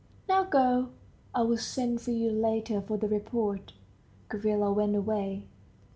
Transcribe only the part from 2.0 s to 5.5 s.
for you later for the report." Gavrila went away.